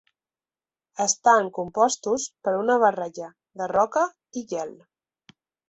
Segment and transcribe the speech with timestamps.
[1.03, 3.31] Estan compostos per una barreja
[3.63, 4.09] de roca
[4.43, 4.77] i gel.